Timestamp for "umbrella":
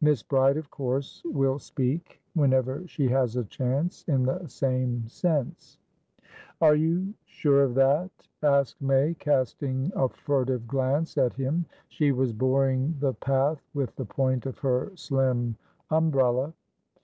15.90-16.52